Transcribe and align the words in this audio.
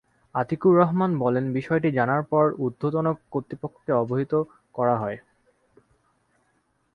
আতিকুর 0.35 0.73
রহমান 0.77 1.11
বলেন, 1.17 1.45
বিষয়টি 1.53 1.89
জানার 1.91 2.21
পর 2.23 2.45
ঊর্ধ্বতন 2.57 3.05
কর্তৃপক্ষকে 3.31 3.91
অবহিত 3.93 4.33
করা 4.75 4.95
হয়। 4.97 5.17